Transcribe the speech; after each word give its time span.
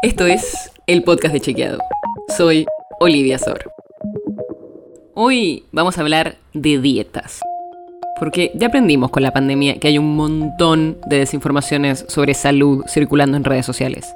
Esto 0.00 0.26
es 0.26 0.70
el 0.86 1.02
podcast 1.02 1.34
de 1.34 1.40
Chequeado. 1.40 1.78
Soy 2.36 2.66
Olivia 3.00 3.36
Sor. 3.36 3.72
Hoy 5.14 5.64
vamos 5.72 5.98
a 5.98 6.02
hablar 6.02 6.36
de 6.54 6.78
dietas. 6.78 7.40
Porque 8.20 8.52
ya 8.54 8.68
aprendimos 8.68 9.10
con 9.10 9.24
la 9.24 9.32
pandemia 9.32 9.80
que 9.80 9.88
hay 9.88 9.98
un 9.98 10.14
montón 10.14 10.98
de 11.06 11.18
desinformaciones 11.18 12.04
sobre 12.06 12.34
salud 12.34 12.84
circulando 12.86 13.36
en 13.36 13.42
redes 13.42 13.66
sociales. 13.66 14.14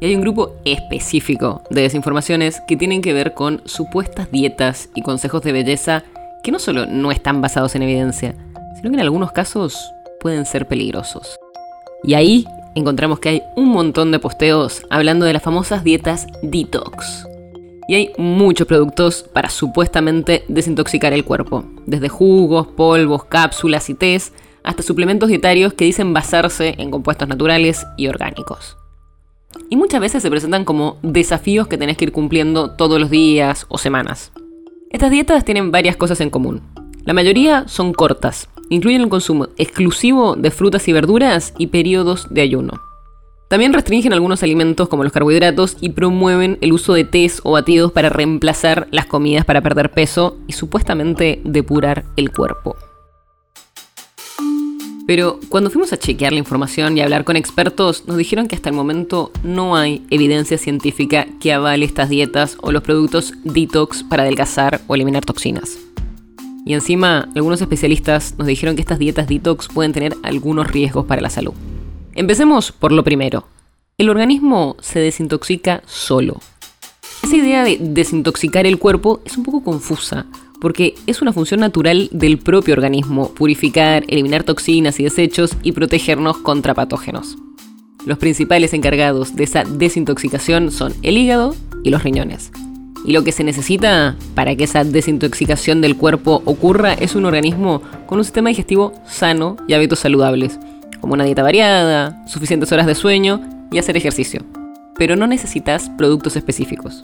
Y 0.00 0.06
hay 0.06 0.16
un 0.16 0.22
grupo 0.22 0.56
específico 0.64 1.62
de 1.70 1.82
desinformaciones 1.82 2.60
que 2.66 2.76
tienen 2.76 3.00
que 3.00 3.12
ver 3.12 3.32
con 3.32 3.62
supuestas 3.66 4.32
dietas 4.32 4.88
y 4.96 5.02
consejos 5.02 5.42
de 5.42 5.52
belleza 5.52 6.02
que 6.42 6.50
no 6.50 6.58
solo 6.58 6.86
no 6.86 7.12
están 7.12 7.40
basados 7.40 7.76
en 7.76 7.82
evidencia, 7.82 8.34
sino 8.74 8.90
que 8.90 8.96
en 8.96 9.02
algunos 9.02 9.30
casos 9.30 9.92
pueden 10.18 10.46
ser 10.46 10.66
peligrosos. 10.66 11.38
Y 12.02 12.14
ahí 12.14 12.44
encontramos 12.74 13.20
que 13.20 13.28
hay 13.28 13.42
un 13.56 13.68
montón 13.68 14.12
de 14.12 14.18
posteos 14.18 14.82
hablando 14.90 15.26
de 15.26 15.32
las 15.32 15.42
famosas 15.42 15.84
dietas 15.84 16.26
detox. 16.42 17.26
Y 17.88 17.94
hay 17.94 18.12
muchos 18.18 18.66
productos 18.66 19.24
para 19.32 19.50
supuestamente 19.50 20.44
desintoxicar 20.48 21.12
el 21.12 21.24
cuerpo, 21.24 21.64
desde 21.86 22.08
jugos, 22.08 22.68
polvos, 22.68 23.24
cápsulas 23.24 23.90
y 23.90 23.94
tés, 23.94 24.32
hasta 24.62 24.82
suplementos 24.82 25.28
dietarios 25.28 25.72
que 25.72 25.84
dicen 25.84 26.12
basarse 26.12 26.74
en 26.78 26.90
compuestos 26.90 27.28
naturales 27.28 27.86
y 27.96 28.06
orgánicos. 28.06 28.76
Y 29.68 29.76
muchas 29.76 30.00
veces 30.00 30.22
se 30.22 30.30
presentan 30.30 30.64
como 30.64 30.98
desafíos 31.02 31.66
que 31.66 31.78
tenés 31.78 31.96
que 31.96 32.04
ir 32.04 32.12
cumpliendo 32.12 32.72
todos 32.72 33.00
los 33.00 33.10
días 33.10 33.66
o 33.68 33.78
semanas. 33.78 34.32
Estas 34.90 35.10
dietas 35.10 35.44
tienen 35.44 35.70
varias 35.70 35.96
cosas 35.96 36.20
en 36.20 36.30
común. 36.30 36.62
La 37.04 37.14
mayoría 37.14 37.66
son 37.66 37.92
cortas, 37.92 38.48
incluyen 38.70 39.02
el 39.02 39.10
consumo 39.10 39.48
exclusivo 39.58 40.36
de 40.36 40.50
frutas 40.50 40.88
y 40.88 40.94
verduras 40.94 41.52
y 41.58 41.66
periodos 41.66 42.26
de 42.30 42.40
ayuno. 42.40 42.80
También 43.50 43.72
restringen 43.72 44.12
algunos 44.12 44.44
alimentos 44.44 44.88
como 44.88 45.02
los 45.02 45.12
carbohidratos 45.12 45.76
y 45.80 45.90
promueven 45.90 46.56
el 46.60 46.72
uso 46.72 46.94
de 46.94 47.04
tés 47.04 47.40
o 47.42 47.50
batidos 47.50 47.90
para 47.90 48.08
reemplazar 48.08 48.86
las 48.92 49.06
comidas 49.06 49.44
para 49.44 49.60
perder 49.60 49.90
peso 49.90 50.38
y 50.46 50.52
supuestamente 50.52 51.42
depurar 51.44 52.04
el 52.16 52.30
cuerpo. 52.30 52.76
Pero 55.08 55.40
cuando 55.48 55.70
fuimos 55.70 55.92
a 55.92 55.98
chequear 55.98 56.32
la 56.32 56.38
información 56.38 56.96
y 56.96 57.00
hablar 57.00 57.24
con 57.24 57.34
expertos, 57.34 58.06
nos 58.06 58.16
dijeron 58.16 58.46
que 58.46 58.54
hasta 58.54 58.68
el 58.68 58.76
momento 58.76 59.32
no 59.42 59.74
hay 59.74 60.06
evidencia 60.10 60.56
científica 60.56 61.26
que 61.40 61.52
avale 61.52 61.84
estas 61.84 62.08
dietas 62.08 62.56
o 62.60 62.70
los 62.70 62.84
productos 62.84 63.32
detox 63.42 64.04
para 64.04 64.22
adelgazar 64.22 64.80
o 64.86 64.94
eliminar 64.94 65.24
toxinas. 65.24 65.89
Y 66.64 66.74
encima, 66.74 67.28
algunos 67.34 67.60
especialistas 67.60 68.34
nos 68.38 68.46
dijeron 68.46 68.76
que 68.76 68.82
estas 68.82 68.98
dietas 68.98 69.28
detox 69.28 69.68
pueden 69.68 69.92
tener 69.92 70.14
algunos 70.22 70.66
riesgos 70.66 71.06
para 71.06 71.22
la 71.22 71.30
salud. 71.30 71.54
Empecemos 72.14 72.72
por 72.72 72.92
lo 72.92 73.04
primero. 73.04 73.46
El 73.98 74.08
organismo 74.08 74.76
se 74.80 74.98
desintoxica 74.98 75.82
solo. 75.86 76.40
Esa 77.22 77.36
idea 77.36 77.64
de 77.64 77.78
desintoxicar 77.80 78.66
el 78.66 78.78
cuerpo 78.78 79.20
es 79.24 79.36
un 79.36 79.44
poco 79.44 79.62
confusa, 79.62 80.26
porque 80.60 80.94
es 81.06 81.22
una 81.22 81.32
función 81.32 81.60
natural 81.60 82.08
del 82.12 82.38
propio 82.38 82.74
organismo 82.74 83.32
purificar, 83.34 84.04
eliminar 84.08 84.44
toxinas 84.44 85.00
y 85.00 85.04
desechos 85.04 85.56
y 85.62 85.72
protegernos 85.72 86.38
contra 86.38 86.74
patógenos. 86.74 87.36
Los 88.06 88.18
principales 88.18 88.72
encargados 88.72 89.36
de 89.36 89.44
esa 89.44 89.64
desintoxicación 89.64 90.70
son 90.70 90.94
el 91.02 91.18
hígado 91.18 91.54
y 91.82 91.90
los 91.90 92.02
riñones. 92.02 92.50
Y 93.04 93.12
lo 93.12 93.24
que 93.24 93.32
se 93.32 93.44
necesita 93.44 94.16
para 94.34 94.54
que 94.56 94.64
esa 94.64 94.84
desintoxicación 94.84 95.80
del 95.80 95.96
cuerpo 95.96 96.42
ocurra 96.44 96.92
es 96.94 97.14
un 97.14 97.24
organismo 97.24 97.82
con 98.06 98.18
un 98.18 98.24
sistema 98.24 98.50
digestivo 98.50 98.92
sano 99.06 99.56
y 99.66 99.74
hábitos 99.74 100.00
saludables, 100.00 100.58
como 101.00 101.14
una 101.14 101.24
dieta 101.24 101.42
variada, 101.42 102.24
suficientes 102.26 102.70
horas 102.72 102.86
de 102.86 102.94
sueño 102.94 103.40
y 103.72 103.78
hacer 103.78 103.96
ejercicio. 103.96 104.44
Pero 104.96 105.16
no 105.16 105.26
necesitas 105.26 105.90
productos 105.96 106.36
específicos. 106.36 107.00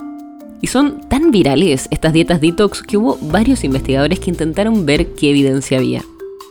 Y 0.61 0.69
son 0.69 1.01
tan 1.09 1.31
virales 1.31 1.89
estas 1.91 2.13
dietas 2.13 2.41
detox 2.41 2.83
que 2.83 2.97
hubo 2.97 3.19
varios 3.21 3.65
investigadores 3.65 4.21
que 4.21 4.31
intentaron 4.31 4.87
ver 4.87 5.15
qué 5.15 5.31
evidencia 5.31 5.79
había. 5.79 6.03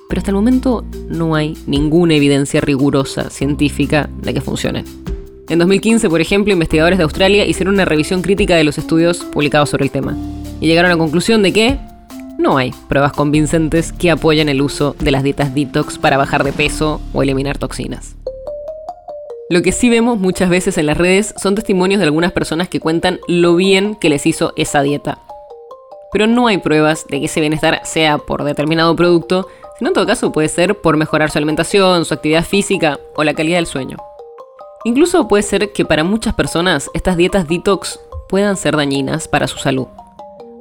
Pero 0.10 0.20
hasta 0.20 0.32
el 0.32 0.36
momento 0.36 0.86
no 1.10 1.36
hay 1.36 1.58
ninguna 1.66 2.16
evidencia 2.16 2.62
rigurosa 2.62 3.30
científica 3.30 4.10
de 4.22 4.34
que 4.34 4.42
funcionen. 4.42 5.05
En 5.48 5.60
2015, 5.60 6.10
por 6.10 6.22
ejemplo, 6.22 6.54
investigadores 6.54 6.98
de 6.98 7.04
Australia 7.04 7.46
hicieron 7.46 7.76
una 7.76 7.86
revisión 7.86 8.24
crítica 8.24 8.56
de 8.56 8.64
los 8.64 8.80
estudios 8.80 9.20
publicados 9.20 9.70
sobre 9.70 9.86
el 9.86 9.92
tema 9.92 10.18
y 10.60 10.66
llegaron 10.66 10.90
a 10.90 10.96
la 10.96 11.00
conclusión 11.00 11.44
de 11.44 11.54
que 11.54 11.78
no 12.40 12.58
hay 12.58 12.72
pruebas 12.90 13.14
convincentes 13.14 13.94
que 13.94 14.10
apoyen 14.10 14.50
el 14.50 14.62
uso 14.62 14.96
de 15.00 15.12
las 15.12 15.22
dietas 15.22 15.54
detox 15.54 16.00
para 16.00 16.18
bajar 16.18 16.44
de 16.44 16.52
peso 16.52 17.00
o 17.14 17.22
eliminar 17.22 17.60
toxinas. 17.60 18.16
Lo 19.52 19.62
que 19.62 19.72
sí 19.72 19.88
vemos 19.88 20.18
muchas 20.18 20.50
veces 20.50 20.80
en 20.80 20.88
las 20.88 20.98
redes 20.98 21.36
son 21.38 21.54
testimonios 21.54 22.00
de 22.00 22.06
algunas 22.06 22.32
personas 22.32 22.68
que 22.68 22.80
cuentan 22.80 23.20
lo 23.28 23.56
bien 23.56 23.94
que 23.94 24.10
les 24.10 24.26
hizo 24.26 24.52
esa 24.58 24.82
dieta. 24.82 25.20
Pero 26.12 26.26
no 26.26 26.48
hay 26.48 26.58
pruebas 26.58 27.06
de 27.08 27.20
que 27.20 27.26
ese 27.28 27.42
bienestar 27.42 27.82
sea 27.84 28.18
por 28.18 28.44
determinado 28.44 28.96
producto, 28.96 29.48
sino 29.78 29.90
en 29.90 29.94
todo 29.94 30.08
caso 30.08 30.32
puede 30.32 30.48
ser 30.48 30.82
por 30.82 30.98
mejorar 30.98 31.30
su 31.30 31.38
alimentación, 31.38 32.06
su 32.06 32.16
actividad 32.16 32.44
física 32.44 33.00
o 33.16 33.24
la 33.24 33.36
calidad 33.36 33.58
del 33.58 33.68
sueño. 33.68 33.98
Incluso 34.86 35.28
puede 35.28 35.42
ser 35.42 35.74
que 35.74 35.84
para 35.84 36.04
muchas 36.04 36.36
personas 36.36 36.92
estas 36.94 37.18
dietas 37.18 37.48
detox 37.48 38.00
puedan 38.30 38.56
ser 38.56 38.78
dañinas 38.78 39.28
para 39.28 39.48
su 39.48 39.58
salud. 39.58 39.88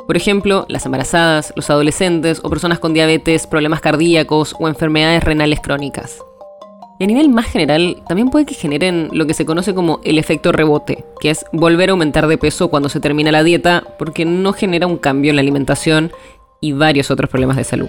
Por 0.07 0.17
ejemplo, 0.17 0.65
las 0.71 0.87
embarazadas, 0.87 1.53
los 1.57 1.69
adolescentes 1.69 2.41
o 2.43 2.49
personas 2.49 2.79
con 2.79 2.95
diabetes, 2.95 3.47
problemas 3.47 3.83
cardíacos 3.83 4.57
o 4.59 4.67
enfermedades 4.67 5.23
renales 5.23 5.61
crónicas. 5.61 6.23
Y 6.99 7.05
a 7.05 7.07
nivel 7.07 7.29
más 7.29 7.45
general, 7.45 8.03
también 8.09 8.31
puede 8.31 8.47
que 8.47 8.55
generen 8.55 9.11
lo 9.12 9.27
que 9.27 9.35
se 9.35 9.45
conoce 9.45 9.75
como 9.75 10.01
el 10.05 10.19
efecto 10.19 10.53
rebote, 10.53 11.05
que 11.21 11.29
es 11.29 11.45
volver 11.53 11.91
a 11.91 11.93
aumentar 11.93 12.27
de 12.27 12.39
peso 12.39 12.69
cuando 12.69 12.89
se 12.89 13.01
termina 13.01 13.31
la 13.31 13.43
dieta 13.43 13.85
porque 13.99 14.25
no 14.25 14.55
genera 14.55 14.87
un 14.87 14.97
cambio 14.97 15.31
en 15.31 15.37
la 15.37 15.43
alimentación 15.43 16.12
y 16.62 16.73
varios 16.73 17.11
otros 17.11 17.29
problemas 17.29 17.59
de 17.59 17.65
salud. 17.65 17.89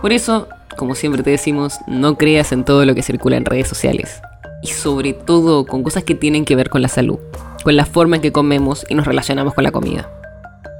Por 0.00 0.14
eso, 0.14 0.48
como 0.78 0.94
siempre 0.94 1.22
te 1.22 1.28
decimos, 1.28 1.76
no 1.86 2.16
creas 2.16 2.52
en 2.52 2.64
todo 2.64 2.86
lo 2.86 2.94
que 2.94 3.02
circula 3.02 3.36
en 3.36 3.44
redes 3.44 3.68
sociales 3.68 4.22
y 4.62 4.68
sobre 4.68 5.12
todo 5.12 5.66
con 5.66 5.82
cosas 5.82 6.04
que 6.04 6.14
tienen 6.14 6.44
que 6.44 6.56
ver 6.56 6.70
con 6.70 6.82
la 6.82 6.88
salud, 6.88 7.18
con 7.64 7.76
la 7.76 7.84
forma 7.84 8.16
en 8.16 8.22
que 8.22 8.32
comemos 8.32 8.86
y 8.88 8.94
nos 8.94 9.06
relacionamos 9.06 9.54
con 9.54 9.64
la 9.64 9.72
comida. 9.72 10.10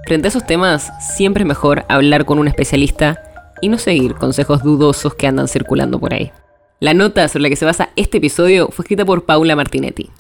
Frente 0.07 0.29
a 0.29 0.31
esos 0.31 0.47
temas, 0.47 0.91
siempre 1.15 1.43
es 1.43 1.49
mejor 1.49 1.85
hablar 1.89 2.25
con 2.25 2.39
un 2.39 2.49
especialista 2.49 3.23
y 3.61 3.69
no 3.69 3.79
seguir 3.79 4.15
consejos 4.15 4.63
dudosos 4.63 5.15
que 5.15 5.27
andan 5.27 5.49
circulando 5.49 5.99
por 5.99 6.15
ahí. 6.15 6.33
La 6.81 6.95
nota 6.95 7.29
sobre 7.29 7.43
la 7.43 7.49
que 7.49 7.57
se 7.57 7.65
basa 7.65 7.91
este 7.95 8.19
episodio 8.19 8.69
fue 8.69 8.83
escrita 8.83 9.05
por 9.05 9.25
Paula 9.25 9.55
Martinetti. 9.55 10.11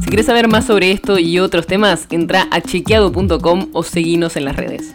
Si 0.00 0.06
quieres 0.06 0.26
saber 0.26 0.46
más 0.46 0.66
sobre 0.66 0.92
esto 0.92 1.18
y 1.18 1.40
otros 1.40 1.66
temas, 1.66 2.06
entra 2.10 2.46
a 2.52 2.60
chequeado.com 2.60 3.70
o 3.72 3.82
seguinos 3.82 4.36
en 4.36 4.44
las 4.44 4.54
redes. 4.54 4.94